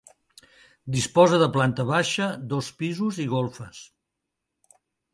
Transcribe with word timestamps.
Disposa 0.95 1.39
de 1.43 1.49
planta 1.59 1.87
baixa, 1.91 2.31
dos 2.55 2.73
pisos 2.83 3.23
i 3.27 3.31
golfes. 3.39 3.87